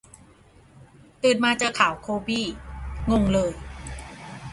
[1.23, 2.45] ตื่นมาเจอข่าวโคบี้
[3.11, 3.53] งงเลย